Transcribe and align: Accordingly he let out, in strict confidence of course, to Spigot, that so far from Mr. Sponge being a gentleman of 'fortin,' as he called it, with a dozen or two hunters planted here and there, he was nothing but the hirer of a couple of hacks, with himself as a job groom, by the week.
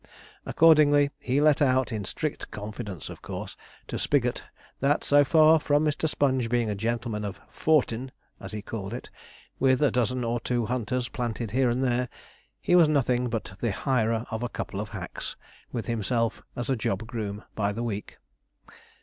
Accordingly 0.47 1.11
he 1.19 1.39
let 1.39 1.61
out, 1.61 1.91
in 1.91 2.05
strict 2.05 2.49
confidence 2.49 3.07
of 3.07 3.21
course, 3.21 3.55
to 3.87 3.99
Spigot, 3.99 4.41
that 4.79 5.03
so 5.03 5.23
far 5.23 5.59
from 5.59 5.85
Mr. 5.85 6.09
Sponge 6.09 6.49
being 6.49 6.71
a 6.71 6.75
gentleman 6.75 7.23
of 7.23 7.39
'fortin,' 7.51 8.11
as 8.39 8.51
he 8.51 8.63
called 8.63 8.95
it, 8.95 9.11
with 9.59 9.79
a 9.79 9.91
dozen 9.91 10.23
or 10.23 10.39
two 10.39 10.65
hunters 10.65 11.07
planted 11.07 11.51
here 11.51 11.69
and 11.69 11.83
there, 11.83 12.09
he 12.59 12.73
was 12.75 12.89
nothing 12.89 13.29
but 13.29 13.53
the 13.61 13.69
hirer 13.71 14.25
of 14.31 14.41
a 14.41 14.49
couple 14.49 14.79
of 14.79 14.89
hacks, 14.89 15.35
with 15.71 15.85
himself 15.85 16.41
as 16.55 16.67
a 16.67 16.75
job 16.75 17.05
groom, 17.05 17.43
by 17.53 17.71
the 17.71 17.83
week. 17.83 18.17